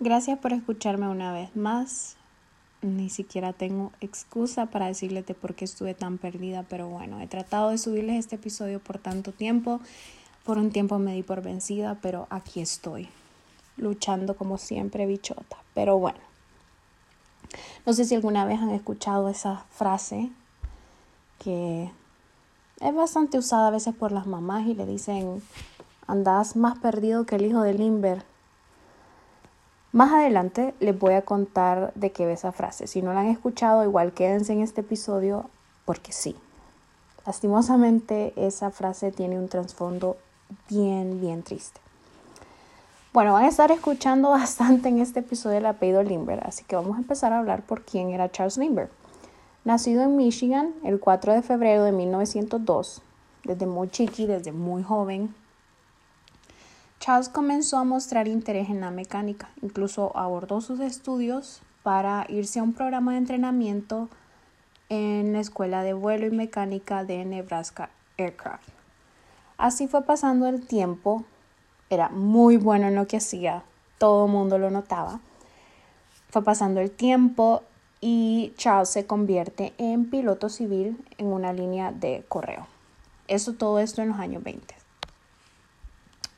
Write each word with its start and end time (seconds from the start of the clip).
Gracias 0.00 0.38
por 0.38 0.52
escucharme 0.52 1.08
una 1.08 1.32
vez 1.32 1.56
más. 1.56 2.14
Ni 2.82 3.10
siquiera 3.10 3.52
tengo 3.52 3.90
excusa 4.00 4.66
para 4.66 4.86
decirles 4.86 5.26
de 5.26 5.34
por 5.34 5.56
qué 5.56 5.64
estuve 5.64 5.92
tan 5.94 6.18
perdida, 6.18 6.64
pero 6.68 6.86
bueno, 6.88 7.20
he 7.20 7.26
tratado 7.26 7.70
de 7.70 7.78
subirles 7.78 8.20
este 8.20 8.36
episodio 8.36 8.78
por 8.78 8.98
tanto 8.98 9.32
tiempo. 9.32 9.80
Por 10.44 10.56
un 10.56 10.70
tiempo 10.70 11.00
me 11.00 11.14
di 11.14 11.24
por 11.24 11.42
vencida, 11.42 11.98
pero 12.00 12.28
aquí 12.30 12.60
estoy, 12.60 13.08
luchando 13.76 14.36
como 14.36 14.56
siempre, 14.56 15.04
bichota. 15.04 15.56
Pero 15.74 15.98
bueno, 15.98 16.20
no 17.84 17.92
sé 17.92 18.04
si 18.04 18.14
alguna 18.14 18.44
vez 18.44 18.60
han 18.60 18.70
escuchado 18.70 19.28
esa 19.28 19.64
frase 19.70 20.30
que 21.40 21.90
es 22.80 22.94
bastante 22.94 23.36
usada 23.36 23.66
a 23.66 23.72
veces 23.72 23.96
por 23.96 24.12
las 24.12 24.28
mamás 24.28 24.64
y 24.68 24.74
le 24.74 24.86
dicen, 24.86 25.42
andas 26.06 26.54
más 26.54 26.78
perdido 26.78 27.26
que 27.26 27.34
el 27.34 27.46
hijo 27.46 27.62
de 27.62 27.74
Limber 27.74 28.27
más 29.92 30.12
adelante 30.12 30.74
les 30.80 30.98
voy 30.98 31.14
a 31.14 31.22
contar 31.22 31.92
de 31.94 32.12
qué 32.12 32.26
ve 32.26 32.34
esa 32.34 32.52
frase. 32.52 32.86
Si 32.86 33.00
no 33.00 33.14
la 33.14 33.20
han 33.20 33.28
escuchado, 33.28 33.84
igual 33.84 34.12
quédense 34.12 34.52
en 34.52 34.62
este 34.62 34.82
episodio 34.82 35.48
porque 35.84 36.12
sí. 36.12 36.36
Lastimosamente 37.26 38.32
esa 38.36 38.70
frase 38.70 39.12
tiene 39.12 39.38
un 39.38 39.48
trasfondo 39.48 40.16
bien, 40.68 41.20
bien 41.20 41.42
triste. 41.42 41.80
Bueno, 43.12 43.32
van 43.32 43.44
a 43.44 43.48
estar 43.48 43.70
escuchando 43.70 44.30
bastante 44.30 44.88
en 44.88 45.00
este 45.00 45.20
episodio 45.20 45.58
el 45.58 45.66
apellido 45.66 46.02
Limber, 46.02 46.46
así 46.46 46.64
que 46.64 46.76
vamos 46.76 46.96
a 46.96 47.00
empezar 47.00 47.32
a 47.32 47.38
hablar 47.38 47.62
por 47.62 47.82
quién 47.82 48.10
era 48.10 48.30
Charles 48.30 48.58
Limber. 48.58 48.90
Nacido 49.64 50.02
en 50.02 50.16
Michigan 50.16 50.74
el 50.84 51.00
4 51.00 51.32
de 51.32 51.42
febrero 51.42 51.84
de 51.84 51.92
1902, 51.92 53.02
desde 53.44 53.66
muy 53.66 53.88
chiqui, 53.88 54.26
desde 54.26 54.52
muy 54.52 54.82
joven, 54.82 55.34
Charles 57.00 57.28
comenzó 57.28 57.78
a 57.78 57.84
mostrar 57.84 58.26
interés 58.26 58.70
en 58.70 58.80
la 58.80 58.90
mecánica, 58.90 59.50
incluso 59.62 60.16
abordó 60.16 60.60
sus 60.60 60.80
estudios 60.80 61.62
para 61.84 62.26
irse 62.28 62.58
a 62.58 62.64
un 62.64 62.72
programa 62.72 63.12
de 63.12 63.18
entrenamiento 63.18 64.08
en 64.88 65.32
la 65.32 65.38
Escuela 65.38 65.84
de 65.84 65.92
Vuelo 65.92 66.26
y 66.26 66.30
Mecánica 66.30 67.04
de 67.04 67.24
Nebraska 67.24 67.90
Aircraft. 68.18 68.68
Así 69.58 69.86
fue 69.86 70.02
pasando 70.02 70.48
el 70.48 70.66
tiempo, 70.66 71.24
era 71.88 72.08
muy 72.08 72.56
bueno 72.56 72.88
en 72.88 72.96
lo 72.96 73.06
que 73.06 73.18
hacía, 73.18 73.62
todo 73.98 74.26
el 74.26 74.32
mundo 74.32 74.58
lo 74.58 74.68
notaba. 74.70 75.20
Fue 76.30 76.42
pasando 76.42 76.80
el 76.80 76.90
tiempo 76.90 77.62
y 78.00 78.52
Charles 78.56 78.88
se 78.88 79.06
convierte 79.06 79.72
en 79.78 80.10
piloto 80.10 80.48
civil 80.48 81.02
en 81.16 81.28
una 81.28 81.52
línea 81.52 81.92
de 81.92 82.24
correo. 82.28 82.66
Eso 83.28 83.52
todo 83.52 83.78
esto 83.78 84.02
en 84.02 84.08
los 84.08 84.18
años 84.18 84.42
20 84.42 84.87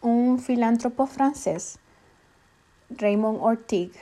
un 0.03 0.39
filántropo 0.39 1.07
francés, 1.07 1.79
Raymond 2.89 3.39
Ortigue, 3.43 3.99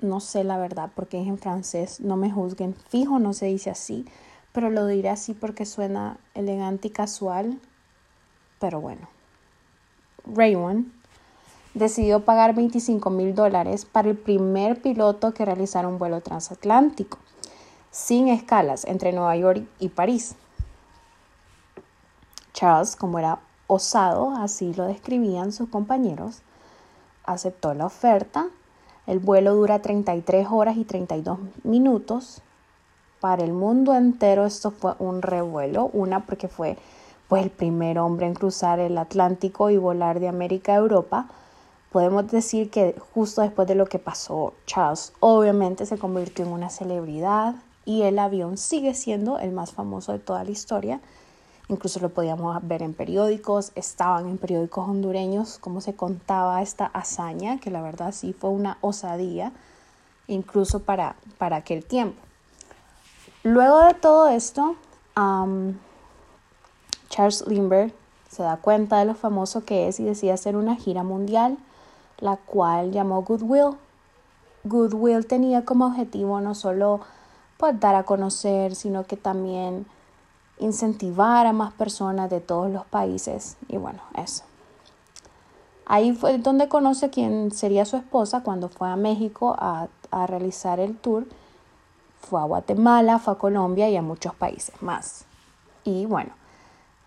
no 0.00 0.18
sé 0.18 0.42
la 0.42 0.58
verdad 0.58 0.90
porque 0.94 1.20
es 1.20 1.28
en 1.28 1.38
francés, 1.38 2.00
no 2.00 2.16
me 2.16 2.30
juzguen, 2.30 2.74
fijo 2.74 3.18
no 3.18 3.32
se 3.32 3.46
dice 3.46 3.70
así, 3.70 4.04
pero 4.52 4.68
lo 4.68 4.86
diré 4.86 5.10
así 5.10 5.32
porque 5.32 5.64
suena 5.64 6.18
elegante 6.34 6.88
y 6.88 6.90
casual, 6.90 7.60
pero 8.58 8.80
bueno. 8.80 9.08
Raymond 10.26 10.92
decidió 11.74 12.24
pagar 12.24 12.54
25 12.54 13.10
mil 13.10 13.34
dólares 13.34 13.84
para 13.84 14.10
el 14.10 14.16
primer 14.16 14.82
piloto 14.82 15.32
que 15.32 15.44
realizara 15.44 15.88
un 15.88 15.98
vuelo 15.98 16.20
transatlántico, 16.20 17.18
sin 17.90 18.28
escalas 18.28 18.84
entre 18.84 19.12
Nueva 19.12 19.36
York 19.36 19.66
y 19.78 19.88
París. 19.88 20.34
Charles, 22.52 22.96
como 22.96 23.18
era 23.18 23.40
osado, 23.72 24.32
así 24.36 24.74
lo 24.74 24.84
describían 24.84 25.52
sus 25.52 25.68
compañeros, 25.68 26.42
aceptó 27.24 27.74
la 27.74 27.86
oferta. 27.86 28.48
El 29.06 29.18
vuelo 29.18 29.54
dura 29.54 29.80
33 29.80 30.48
horas 30.50 30.76
y 30.76 30.84
32 30.84 31.38
minutos. 31.64 32.42
Para 33.20 33.44
el 33.44 33.52
mundo 33.52 33.94
entero 33.94 34.44
esto 34.44 34.70
fue 34.70 34.94
un 34.98 35.22
revuelo, 35.22 35.90
una 35.92 36.26
porque 36.26 36.48
fue 36.48 36.76
pues, 37.28 37.44
el 37.44 37.50
primer 37.50 37.98
hombre 37.98 38.26
en 38.26 38.34
cruzar 38.34 38.78
el 38.78 38.98
Atlántico 38.98 39.70
y 39.70 39.76
volar 39.76 40.20
de 40.20 40.28
América 40.28 40.72
a 40.72 40.76
Europa. 40.76 41.28
Podemos 41.90 42.30
decir 42.30 42.70
que 42.70 42.94
justo 43.14 43.42
después 43.42 43.68
de 43.68 43.74
lo 43.74 43.86
que 43.86 43.98
pasó, 43.98 44.54
Charles 44.66 45.12
obviamente 45.20 45.86
se 45.86 45.98
convirtió 45.98 46.44
en 46.44 46.52
una 46.52 46.70
celebridad 46.70 47.54
y 47.84 48.02
el 48.02 48.18
avión 48.18 48.56
sigue 48.56 48.94
siendo 48.94 49.38
el 49.38 49.52
más 49.52 49.72
famoso 49.72 50.12
de 50.12 50.18
toda 50.18 50.44
la 50.44 50.50
historia 50.50 51.00
incluso 51.68 52.00
lo 52.00 52.10
podíamos 52.10 52.56
ver 52.66 52.82
en 52.82 52.94
periódicos, 52.94 53.72
estaban 53.74 54.28
en 54.28 54.38
periódicos 54.38 54.88
hondureños 54.88 55.58
cómo 55.58 55.80
se 55.80 55.94
contaba 55.94 56.62
esta 56.62 56.86
hazaña, 56.86 57.58
que 57.58 57.70
la 57.70 57.82
verdad 57.82 58.12
sí 58.12 58.32
fue 58.32 58.50
una 58.50 58.78
osadía, 58.80 59.52
incluso 60.26 60.80
para, 60.80 61.16
para 61.38 61.56
aquel 61.56 61.84
tiempo. 61.84 62.20
Luego 63.42 63.80
de 63.80 63.94
todo 63.94 64.28
esto, 64.28 64.76
Charles 67.08 67.44
Lindbergh 67.46 67.92
se 68.28 68.42
da 68.42 68.56
cuenta 68.56 68.98
de 68.98 69.04
lo 69.04 69.14
famoso 69.14 69.64
que 69.64 69.88
es 69.88 70.00
y 70.00 70.04
decide 70.04 70.32
hacer 70.32 70.56
una 70.56 70.76
gira 70.76 71.02
mundial, 71.02 71.58
la 72.18 72.36
cual 72.36 72.92
llamó 72.92 73.22
Goodwill. 73.22 73.76
Goodwill 74.64 75.26
tenía 75.26 75.64
como 75.64 75.86
objetivo 75.86 76.40
no 76.40 76.54
solo 76.54 77.00
pues, 77.58 77.78
dar 77.78 77.94
a 77.94 78.04
conocer, 78.04 78.74
sino 78.74 79.04
que 79.04 79.16
también 79.16 79.86
incentivar 80.62 81.46
a 81.46 81.52
más 81.52 81.72
personas 81.72 82.30
de 82.30 82.40
todos 82.40 82.70
los 82.70 82.84
países 82.86 83.56
y 83.68 83.76
bueno, 83.76 84.00
eso. 84.14 84.44
Ahí 85.84 86.12
fue 86.12 86.38
donde 86.38 86.68
conoce 86.68 87.10
quién 87.10 87.50
sería 87.50 87.84
su 87.84 87.96
esposa 87.96 88.42
cuando 88.42 88.68
fue 88.68 88.88
a 88.88 88.96
México 88.96 89.56
a, 89.58 89.88
a 90.10 90.26
realizar 90.26 90.80
el 90.80 90.96
tour. 90.96 91.26
Fue 92.20 92.40
a 92.40 92.44
Guatemala, 92.44 93.18
fue 93.18 93.34
a 93.34 93.38
Colombia 93.38 93.90
y 93.90 93.96
a 93.96 94.02
muchos 94.02 94.34
países 94.34 94.80
más. 94.80 95.24
Y 95.84 96.06
bueno, 96.06 96.32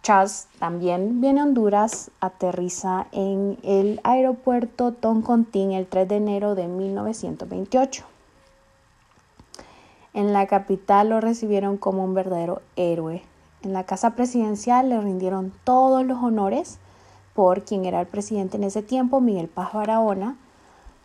Charles 0.03 0.47
también 0.59 1.21
viene 1.21 1.39
a 1.39 1.45
Honduras, 1.45 2.11
aterriza 2.19 3.07
en 3.11 3.57
el 3.63 4.01
aeropuerto 4.03 4.91
Toncontín 4.91 5.71
el 5.71 5.87
3 5.87 6.09
de 6.09 6.17
enero 6.17 6.53
de 6.53 6.67
1928. 6.67 8.03
En 10.13 10.33
la 10.33 10.45
capital 10.47 11.09
lo 11.09 11.21
recibieron 11.21 11.77
como 11.77 12.03
un 12.03 12.13
verdadero 12.13 12.61
héroe 12.75 13.23
en 13.65 13.73
la 13.73 13.83
casa 13.83 14.11
presidencial 14.11 14.89
le 14.89 15.01
rindieron 15.01 15.51
todos 15.63 16.05
los 16.05 16.23
honores 16.23 16.77
por 17.33 17.63
quien 17.63 17.85
era 17.85 17.99
el 17.99 18.07
presidente 18.07 18.57
en 18.57 18.63
ese 18.63 18.81
tiempo, 18.81 19.19
Miguel 19.19 19.47
Paz 19.47 19.73
Barahona. 19.73 20.37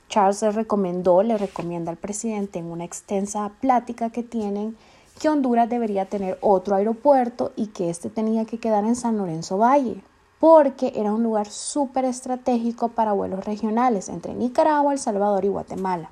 Charles 0.08 0.42
le 0.42 0.52
recomendó, 0.52 1.22
le 1.22 1.38
recomienda 1.38 1.90
al 1.90 1.96
presidente 1.96 2.58
en 2.58 2.66
una 2.66 2.84
extensa 2.84 3.50
plática 3.60 4.10
que 4.10 4.22
tienen 4.22 4.76
que 5.18 5.28
Honduras 5.28 5.68
debería 5.68 6.06
tener 6.06 6.38
otro 6.40 6.76
aeropuerto 6.76 7.52
y 7.54 7.66
que 7.66 7.90
este 7.90 8.08
tenía 8.08 8.46
que 8.46 8.58
quedar 8.58 8.84
en 8.84 8.96
San 8.96 9.18
Lorenzo 9.18 9.58
Valle, 9.58 10.02
porque 10.38 10.92
era 10.96 11.12
un 11.12 11.22
lugar 11.22 11.46
súper 11.46 12.06
estratégico 12.06 12.88
para 12.88 13.12
vuelos 13.12 13.44
regionales 13.44 14.08
entre 14.08 14.34
Nicaragua, 14.34 14.94
El 14.94 14.98
Salvador 14.98 15.44
y 15.44 15.48
Guatemala. 15.48 16.10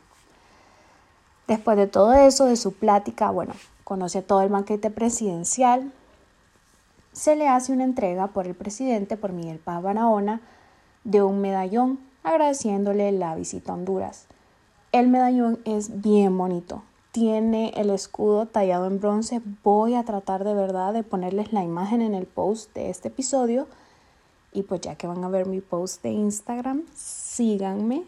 Después 1.47 1.79
de 1.79 1.87
todo 1.87 2.13
eso, 2.13 2.45
de 2.45 2.57
su 2.57 2.75
plática, 2.75 3.31
bueno, 3.31 3.55
conoce 3.83 4.21
todo 4.21 4.43
el 4.43 4.51
banquete 4.51 4.91
presidencial, 4.91 5.91
se 7.19 7.35
le 7.35 7.49
hace 7.49 7.73
una 7.73 7.83
entrega 7.83 8.29
por 8.29 8.47
el 8.47 8.55
presidente, 8.55 9.17
por 9.17 9.33
Miguel 9.33 9.59
Paz 9.59 9.83
Barahona, 9.83 10.41
de 11.03 11.21
un 11.21 11.41
medallón 11.41 11.99
agradeciéndole 12.23 13.11
la 13.11 13.35
visita 13.35 13.73
a 13.73 13.75
Honduras. 13.75 14.29
El 14.93 15.09
medallón 15.09 15.59
es 15.65 16.01
bien 16.01 16.39
bonito. 16.39 16.85
Tiene 17.11 17.71
el 17.71 17.91
escudo 17.91 18.47
tallado 18.47 18.87
en 18.87 19.01
bronce. 19.01 19.43
Voy 19.65 19.97
a 19.97 20.05
tratar 20.05 20.45
de 20.45 20.55
verdad 20.55 20.93
de 20.93 21.03
ponerles 21.03 21.53
la 21.53 21.65
imagen 21.65 22.03
en 22.03 22.15
el 22.15 22.27
post 22.27 22.73
de 22.75 22.89
este 22.89 23.09
episodio. 23.09 23.67
Y 24.53 24.63
pues 24.63 24.81
ya 24.83 24.95
que 24.95 25.09
van 25.09 25.25
a 25.25 25.29
ver 25.29 25.47
mi 25.47 25.61
post 25.61 26.05
de 26.05 26.11
Instagram, 26.11 26.85
síganme. 26.95 28.05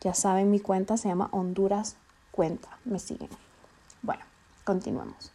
Ya 0.00 0.14
saben, 0.14 0.50
mi 0.50 0.60
cuenta 0.60 0.96
se 0.96 1.08
llama 1.08 1.28
Honduras 1.32 1.96
Cuenta. 2.30 2.78
Me 2.86 2.98
siguen. 2.98 3.28
Bueno, 4.00 4.24
continuamos. 4.64 5.30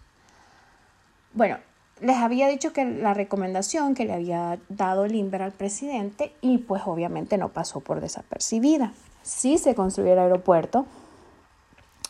Bueno, 1.33 1.59
les 2.01 2.18
había 2.18 2.47
dicho 2.47 2.74
que 2.74 2.86
la 2.86 3.13
recomendación 3.13 3.95
que 3.95 4.06
le 4.06 4.13
había 4.13 4.59
dado 4.69 5.07
Limber 5.07 5.42
al 5.42 5.53
presidente 5.53 6.36
y 6.42 6.57
pues 6.57 6.83
obviamente 6.86 7.38
no 7.38 7.50
pasó 7.50 7.80
por 7.80 8.01
desapercibida. 8.01 8.92
Sí 9.24 9.57
se 9.57 9.75
construyó 9.75 10.13
el 10.13 10.19
aeropuerto, 10.19 10.86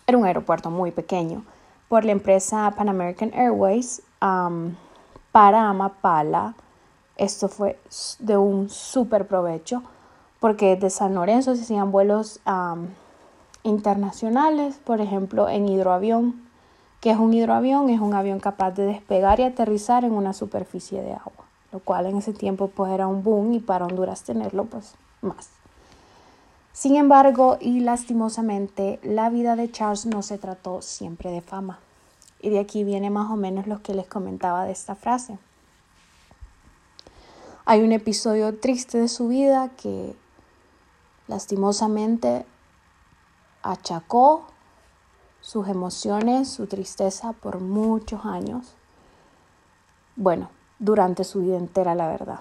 era 0.08 0.18
un 0.18 0.26
aeropuerto 0.26 0.70
muy 0.72 0.92
pequeño, 0.92 1.46
por 1.88 2.04
la 2.04 2.12
empresa 2.12 2.74
Pan 2.76 2.90
American 2.90 3.32
Airways 3.34 4.02
para 4.20 5.70
Amapala. 5.70 6.56
Esto 7.16 7.48
fue 7.48 7.80
de 8.20 8.38
un 8.38 8.70
súper 8.70 9.28
provecho 9.28 9.84
porque 10.40 10.76
de 10.76 10.90
San 10.90 11.16
Lorenzo 11.16 11.56
se 11.56 11.62
hacían 11.62 11.92
vuelos 11.92 12.42
internacionales, 13.64 14.80
por 14.84 15.00
ejemplo 15.00 15.48
en 15.48 15.70
hidroavión 15.70 16.45
que 17.06 17.12
es 17.12 17.20
un 17.20 17.36
hidroavión, 17.36 17.92
es 17.92 18.00
un 18.00 18.16
avión 18.16 18.40
capaz 18.40 18.72
de 18.72 18.88
despegar 18.88 19.40
y 19.40 19.44
aterrizar 19.44 20.06
en 20.06 20.14
una 20.14 20.34
superficie 20.34 21.04
de 21.04 21.14
agua, 21.14 21.46
lo 21.72 21.78
cual 21.80 22.08
en 22.08 22.18
ese 22.18 22.34
tiempo 22.34 22.70
pues 22.70 22.92
era 22.92 23.06
un 23.06 23.22
boom 23.22 23.54
y 23.54 23.60
para 23.60 23.86
Honduras 23.86 24.24
tenerlo 24.24 24.66
pues 24.66 24.96
más. 25.22 25.50
Sin 26.74 26.96
embargo, 26.96 27.60
y 27.62 27.82
lastimosamente, 27.82 29.00
la 29.04 29.30
vida 29.30 29.56
de 29.56 29.70
Charles 29.70 30.08
no 30.08 30.24
se 30.24 30.40
trató 30.40 30.82
siempre 30.82 31.30
de 31.30 31.42
fama. 31.42 31.78
Y 32.42 32.50
de 32.50 32.58
aquí 32.58 32.84
viene 32.84 33.12
más 33.12 33.30
o 33.30 33.36
menos 33.36 33.68
lo 33.68 33.84
que 33.84 33.94
les 33.94 34.08
comentaba 34.08 34.66
de 34.66 34.72
esta 34.72 34.96
frase. 34.96 35.38
Hay 37.66 37.84
un 37.84 37.92
episodio 37.92 38.58
triste 38.58 38.98
de 38.98 39.10
su 39.10 39.28
vida 39.28 39.70
que 39.78 40.16
lastimosamente 41.28 42.48
achacó 43.62 44.48
sus 45.46 45.68
emociones, 45.68 46.50
su 46.50 46.66
tristeza 46.66 47.34
por 47.34 47.60
muchos 47.60 48.26
años. 48.26 48.74
Bueno, 50.16 50.50
durante 50.80 51.24
su 51.24 51.42
vida 51.42 51.58
entera, 51.58 51.94
la 51.94 52.08
verdad. 52.08 52.40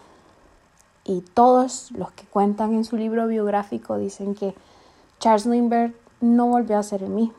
Y 1.04 1.20
todos 1.20 1.90
los 1.92 2.12
que 2.12 2.24
cuentan 2.24 2.72
en 2.72 2.82
su 2.86 2.96
libro 2.96 3.26
biográfico 3.26 3.98
dicen 3.98 4.34
que 4.34 4.54
Charles 5.18 5.44
Lindbergh 5.44 5.94
no 6.22 6.46
volvió 6.46 6.78
a 6.78 6.82
ser 6.82 7.02
el 7.02 7.10
mismo. 7.10 7.34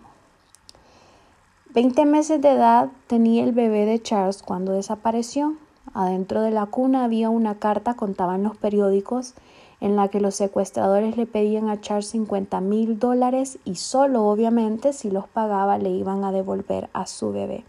Veinte 1.73 2.06
meses 2.06 2.39
de 2.44 2.51
edad 2.51 2.89
tenía 3.07 3.44
el 3.44 3.51
bebé 3.51 3.88
de 3.88 4.00
Charles 4.00 4.44
cuando 4.44 4.73
desapareció. 4.73 5.56
Adentro 5.95 6.41
de 6.41 6.51
la 6.51 6.67
cuna 6.67 7.03
había 7.03 7.31
una 7.31 7.56
carta, 7.56 7.95
contaban 7.95 8.44
los 8.44 8.56
periódicos, 8.56 9.33
en 9.81 9.95
la 9.95 10.07
que 10.07 10.22
los 10.22 10.36
secuestradores 10.36 11.18
le 11.18 11.25
pedían 11.25 11.69
a 11.69 11.81
Charles 11.81 12.07
50 12.07 12.62
mil 12.62 13.00
dólares 13.00 13.60
y 13.66 13.75
solo 13.75 14.25
obviamente 14.25 14.94
si 14.94 15.12
los 15.12 15.27
pagaba 15.27 15.77
le 15.77 15.89
iban 15.89 16.24
a 16.24 16.31
devolver 16.31 16.89
a 16.94 17.06
su 17.06 17.31
bebé. 17.31 17.63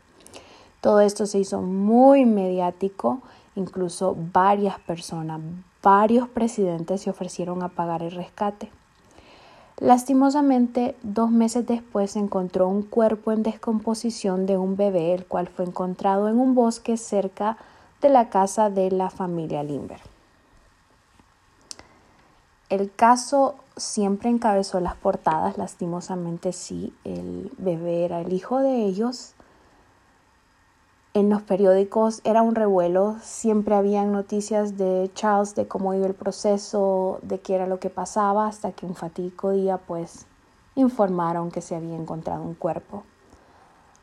Todo 0.80 1.00
esto 1.00 1.26
se 1.26 1.38
hizo 1.38 1.62
muy 1.62 2.26
mediático, 2.26 3.20
incluso 3.56 4.16
varias 4.32 4.78
personas, 4.80 5.40
varios 5.82 6.28
presidentes 6.28 7.02
se 7.02 7.10
ofrecieron 7.10 7.62
a 7.62 7.68
pagar 7.68 8.02
el 8.02 8.12
rescate. 8.12 8.70
Lastimosamente, 9.78 10.96
dos 11.02 11.30
meses 11.30 11.66
después 11.66 12.12
se 12.12 12.18
encontró 12.18 12.66
un 12.66 12.82
cuerpo 12.82 13.32
en 13.32 13.42
descomposición 13.42 14.46
de 14.46 14.56
un 14.56 14.76
bebé, 14.76 15.12
el 15.12 15.26
cual 15.26 15.48
fue 15.48 15.66
encontrado 15.66 16.28
en 16.28 16.38
un 16.38 16.54
bosque 16.54 16.96
cerca 16.96 17.58
de 18.00 18.08
la 18.08 18.30
casa 18.30 18.70
de 18.70 18.90
la 18.90 19.10
familia 19.10 19.62
Limber. 19.62 20.00
El 22.68 22.92
caso 22.92 23.54
siempre 23.76 24.28
encabezó 24.28 24.80
las 24.80 24.96
portadas, 24.96 25.56
lastimosamente 25.56 26.52
sí, 26.52 26.92
el 27.04 27.52
bebé 27.58 28.04
era 28.04 28.20
el 28.20 28.32
hijo 28.32 28.58
de 28.58 28.84
ellos. 28.84 29.34
En 31.14 31.30
los 31.30 31.42
periódicos 31.42 32.20
era 32.24 32.42
un 32.42 32.56
revuelo, 32.56 33.16
siempre 33.22 33.76
habían 33.76 34.10
noticias 34.10 34.76
de 34.76 35.10
Charles, 35.14 35.54
de 35.54 35.68
cómo 35.68 35.94
iba 35.94 36.06
el 36.06 36.14
proceso, 36.14 37.20
de 37.22 37.38
qué 37.40 37.54
era 37.54 37.68
lo 37.68 37.78
que 37.78 37.88
pasaba, 37.88 38.48
hasta 38.48 38.72
que 38.72 38.84
un 38.84 38.96
fatídico 38.96 39.50
día 39.52 39.78
pues 39.78 40.26
informaron 40.74 41.52
que 41.52 41.62
se 41.62 41.76
había 41.76 41.96
encontrado 41.96 42.42
un 42.42 42.54
cuerpo. 42.54 43.04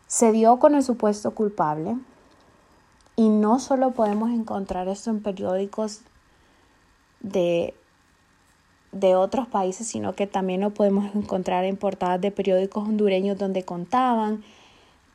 Se 0.08 0.32
dio 0.32 0.58
con 0.58 0.74
el 0.74 0.84
supuesto 0.84 1.32
culpable 1.32 1.98
y 3.16 3.30
no 3.30 3.60
solo 3.60 3.92
podemos 3.92 4.32
encontrar 4.32 4.88
esto 4.88 5.10
en 5.10 5.22
periódicos 5.22 6.02
de 7.20 7.76
de 8.94 9.16
otros 9.16 9.48
países, 9.48 9.88
sino 9.88 10.14
que 10.14 10.28
también 10.28 10.62
lo 10.62 10.70
podemos 10.70 11.14
encontrar 11.16 11.66
en 11.66 11.76
portadas 11.76 12.22
de 12.22 12.32
periódicos 12.32 12.88
hondureños 12.88 13.38
donde 13.38 13.64
contaban, 13.64 14.44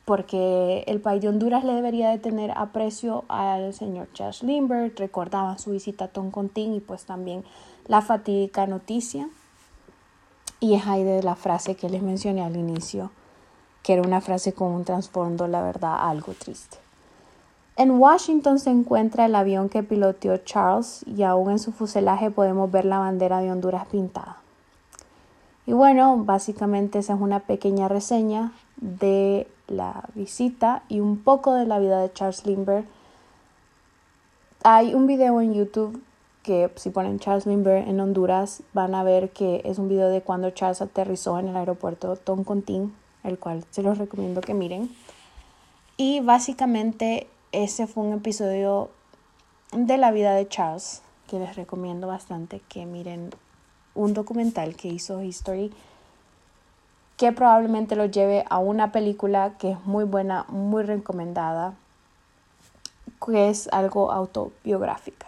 porque 0.05 0.83
el 0.87 1.01
país 1.01 1.21
de 1.21 1.29
Honduras 1.29 1.63
le 1.63 1.73
debería 1.73 2.09
de 2.09 2.17
tener 2.17 2.51
aprecio 2.55 3.25
al 3.27 3.73
señor 3.73 4.09
Charles 4.13 4.43
Lindbergh, 4.43 4.97
recordaban 4.97 5.59
su 5.59 5.71
visita 5.71 6.05
a 6.05 6.07
Toncontín 6.07 6.73
y 6.73 6.79
pues 6.79 7.05
también 7.05 7.43
la 7.87 8.01
fatídica 8.01 8.67
noticia. 8.67 9.29
Y 10.59 10.73
es 10.73 10.87
ahí 10.87 11.03
de 11.03 11.23
la 11.23 11.35
frase 11.35 11.75
que 11.75 11.89
les 11.89 12.01
mencioné 12.01 12.41
al 12.41 12.57
inicio, 12.57 13.11
que 13.83 13.93
era 13.93 14.01
una 14.01 14.19
frase 14.19 14.51
con 14.53 14.73
un 14.73 14.83
trasfondo, 14.83 15.47
la 15.47 15.61
verdad, 15.61 15.95
algo 16.01 16.33
triste. 16.33 16.77
En 17.79 17.91
Washington 17.91 18.59
se 18.59 18.71
encuentra 18.71 19.25
el 19.25 19.33
avión 19.35 19.69
que 19.69 19.83
piloteó 19.83 20.35
Charles 20.35 21.05
y 21.07 21.23
aún 21.23 21.49
en 21.49 21.59
su 21.59 21.71
fuselaje 21.71 22.29
podemos 22.29 22.69
ver 22.69 22.83
la 22.83 22.99
bandera 22.99 23.39
de 23.39 23.49
Honduras 23.49 23.85
pintada. 23.85 24.35
Y 25.65 25.71
bueno, 25.71 26.17
básicamente 26.25 26.99
esa 26.99 27.13
es 27.13 27.21
una 27.21 27.39
pequeña 27.39 27.87
reseña 27.87 28.51
de 28.81 29.47
la 29.69 30.03
visita 30.13 30.83
y 30.89 30.99
un 30.99 31.19
poco 31.19 31.53
de 31.53 31.65
la 31.65 31.79
vida 31.79 32.01
de 32.01 32.11
Charles 32.11 32.45
Lindbergh. 32.45 32.83
Hay 34.65 34.93
un 34.93 35.07
video 35.07 35.39
en 35.39 35.53
YouTube 35.53 36.03
que 36.43 36.69
si 36.75 36.89
ponen 36.89 37.19
Charles 37.19 37.45
Lindbergh 37.45 37.87
en 37.87 38.01
Honduras 38.01 38.61
van 38.73 38.93
a 38.93 39.03
ver 39.03 39.29
que 39.29 39.61
es 39.63 39.79
un 39.79 39.87
video 39.87 40.09
de 40.09 40.19
cuando 40.19 40.49
Charles 40.49 40.81
aterrizó 40.81 41.39
en 41.39 41.47
el 41.47 41.55
aeropuerto 41.55 42.17
Toncontín, 42.17 42.93
el 43.23 43.39
cual 43.39 43.63
se 43.69 43.83
los 43.83 43.97
recomiendo 43.97 44.41
que 44.41 44.53
miren. 44.53 44.93
Y 45.95 46.19
básicamente 46.19 47.29
ese 47.51 47.87
fue 47.87 48.03
un 48.03 48.13
episodio 48.13 48.89
de 49.71 49.97
la 49.97 50.11
vida 50.11 50.33
de 50.33 50.47
Charles 50.47 51.01
que 51.27 51.39
les 51.39 51.55
recomiendo 51.55 52.07
bastante 52.07 52.61
que 52.69 52.85
miren 52.85 53.31
un 53.95 54.13
documental 54.13 54.75
que 54.75 54.87
hizo 54.87 55.21
History 55.21 55.71
que 57.19 57.33
probablemente 57.33 57.97
lo 57.97 58.05
lleve 58.05 58.45
a 58.49 58.59
una 58.59 58.93
película 58.93 59.57
que 59.57 59.71
es 59.71 59.85
muy 59.85 60.05
buena, 60.05 60.45
muy 60.47 60.83
recomendada, 60.83 61.73
que 63.25 63.49
es 63.49 63.67
algo 63.73 64.13
autobiográfica. 64.13 65.27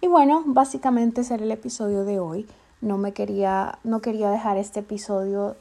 Y 0.00 0.06
bueno, 0.06 0.44
básicamente 0.46 1.22
ese 1.22 1.34
era 1.34 1.42
el 1.42 1.50
episodio 1.50 2.04
de 2.04 2.20
hoy. 2.20 2.46
No 2.80 2.98
me 2.98 3.14
quería, 3.14 3.80
no 3.82 4.00
quería 4.00 4.30
dejar 4.30 4.58
este 4.58 4.78
episodio 4.78 5.56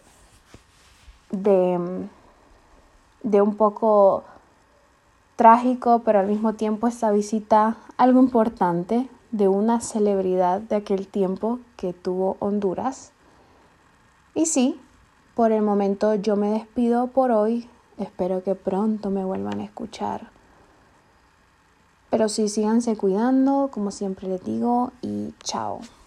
de, 1.32 2.08
de 3.24 3.42
un 3.42 3.56
poco 3.56 4.26
trágico, 5.38 6.02
pero 6.04 6.20
al 6.20 6.28
mismo 6.28 6.54
tiempo 6.54 6.88
esta 6.88 7.12
visita 7.12 7.78
algo 7.96 8.20
importante 8.20 9.08
de 9.32 9.48
una 9.48 9.80
celebridad 9.80 10.60
de 10.60 10.76
aquel 10.76 11.08
tiempo 11.08 11.60
que 11.78 11.94
tuvo 11.94 12.36
Honduras. 12.40 13.12
Y 14.36 14.48
sí, 14.48 14.80
por 15.36 15.52
el 15.52 15.62
momento 15.62 16.16
yo 16.16 16.36
me 16.36 16.50
despido 16.50 17.08
por 17.08 17.32
hoy. 17.32 17.70
Espero 17.98 18.44
que 18.44 18.56
pronto 18.56 19.10
me 19.10 19.24
vuelvan 19.24 19.60
a 19.60 19.64
escuchar. 19.64 20.32
Pero 22.10 22.30
sí, 22.30 22.50
síganse 22.50 22.96
cuidando, 22.98 23.70
como 23.72 23.92
siempre 23.92 24.28
les 24.28 24.44
digo, 24.44 24.92
y 25.02 25.34
chao. 25.44 25.82